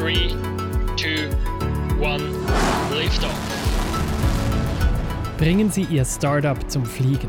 [0.00, 0.14] 3,
[0.96, 1.28] 2,
[2.00, 2.22] 1,
[2.94, 3.38] Liftoff.
[5.36, 7.28] Bringen Sie Ihr Startup zum Fliegen.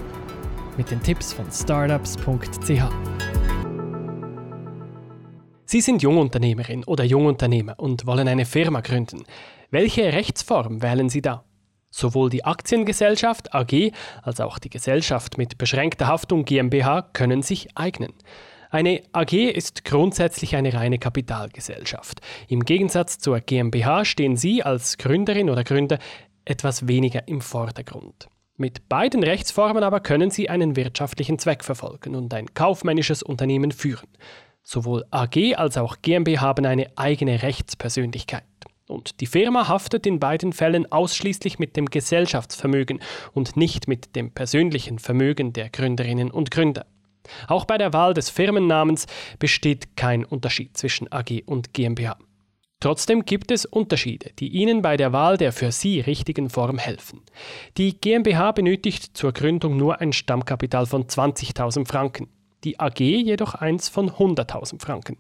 [0.77, 2.83] Mit den Tipps von startups.ch.
[5.65, 9.25] Sie sind Jungunternehmerin oder Jungunternehmer und wollen eine Firma gründen.
[9.69, 11.43] Welche Rechtsform wählen Sie da?
[11.89, 13.91] Sowohl die Aktiengesellschaft AG
[14.21, 18.13] als auch die Gesellschaft mit beschränkter Haftung GmbH können sich eignen.
[18.73, 22.21] Eine AG ist grundsätzlich eine reine Kapitalgesellschaft.
[22.47, 25.99] Im Gegensatz zur GmbH stehen Sie als Gründerin oder Gründer
[26.45, 28.29] etwas weniger im Vordergrund.
[28.55, 34.07] Mit beiden Rechtsformen aber können Sie einen wirtschaftlichen Zweck verfolgen und ein kaufmännisches Unternehmen führen.
[34.63, 38.45] Sowohl AG als auch GmbH haben eine eigene Rechtspersönlichkeit.
[38.87, 43.01] Und die Firma haftet in beiden Fällen ausschließlich mit dem Gesellschaftsvermögen
[43.33, 46.85] und nicht mit dem persönlichen Vermögen der Gründerinnen und Gründer.
[47.47, 49.07] Auch bei der Wahl des Firmennamens
[49.39, 52.17] besteht kein Unterschied zwischen AG und GmbH.
[52.79, 57.21] Trotzdem gibt es Unterschiede, die Ihnen bei der Wahl der für Sie richtigen Form helfen.
[57.77, 62.29] Die GmbH benötigt zur Gründung nur ein Stammkapital von 20.000 Franken
[62.63, 65.17] die AG jedoch eins von 100.000 Franken.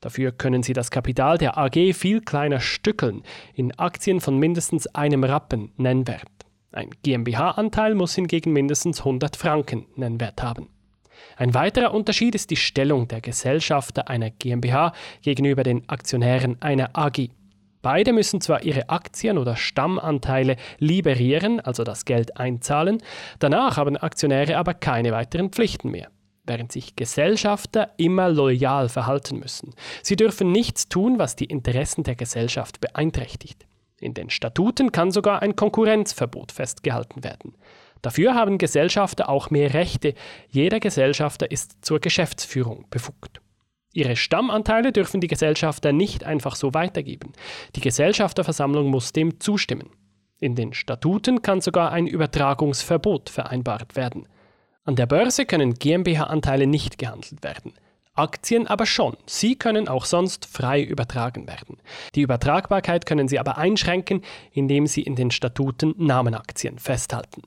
[0.00, 3.22] Dafür können Sie das Kapital der AG viel kleiner stückeln,
[3.54, 6.28] in Aktien von mindestens einem Rappen Nennwert.
[6.72, 10.68] Ein GmbH-Anteil muss hingegen mindestens 100 Franken Nennwert haben.
[11.36, 17.28] Ein weiterer Unterschied ist die Stellung der Gesellschafter einer GmbH gegenüber den Aktionären einer AG.
[17.82, 23.02] Beide müssen zwar ihre Aktien oder Stammanteile liberieren, also das Geld einzahlen,
[23.38, 26.10] danach haben Aktionäre aber keine weiteren Pflichten mehr
[26.46, 29.74] während sich Gesellschafter immer loyal verhalten müssen.
[30.02, 33.66] Sie dürfen nichts tun, was die Interessen der Gesellschaft beeinträchtigt.
[33.98, 37.56] In den Statuten kann sogar ein Konkurrenzverbot festgehalten werden.
[38.02, 40.14] Dafür haben Gesellschafter auch mehr Rechte.
[40.48, 43.40] Jeder Gesellschafter ist zur Geschäftsführung befugt.
[43.92, 47.32] Ihre Stammanteile dürfen die Gesellschafter nicht einfach so weitergeben.
[47.76, 49.90] Die Gesellschafterversammlung muss dem zustimmen.
[50.38, 54.28] In den Statuten kann sogar ein Übertragungsverbot vereinbart werden.
[54.84, 57.72] An der Börse können GmbH-Anteile nicht gehandelt werden.
[58.14, 59.16] Aktien aber schon.
[59.26, 61.78] Sie können auch sonst frei übertragen werden.
[62.14, 64.22] Die Übertragbarkeit können Sie aber einschränken,
[64.52, 67.42] indem Sie in den Statuten Namenaktien festhalten.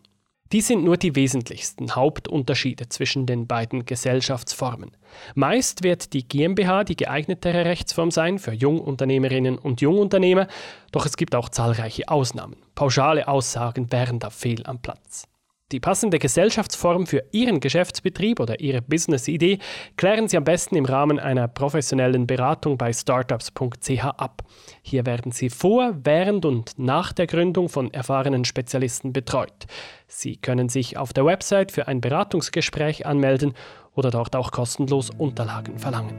[0.52, 4.92] Dies sind nur die wesentlichsten Hauptunterschiede zwischen den beiden Gesellschaftsformen.
[5.36, 10.48] Meist wird die GmbH die geeignetere Rechtsform sein für Jungunternehmerinnen und Jungunternehmer,
[10.92, 12.56] doch es gibt auch zahlreiche Ausnahmen.
[12.74, 15.28] Pauschale Aussagen wären da fehl am Platz.
[15.72, 19.60] Die passende Gesellschaftsform für Ihren Geschäftsbetrieb oder Ihre Business-Idee
[19.98, 24.42] klären Sie am besten im Rahmen einer professionellen Beratung bei startups.ch ab.
[24.82, 29.68] Hier werden Sie vor, während und nach der Gründung von erfahrenen Spezialisten betreut.
[30.08, 33.54] Sie können sich auf der Website für ein Beratungsgespräch anmelden
[33.94, 36.16] oder dort auch kostenlos Unterlagen verlangen.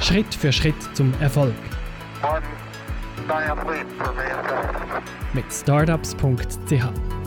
[0.00, 1.54] Schritt für Schritt zum Erfolg.
[5.32, 7.19] Mit startups.ch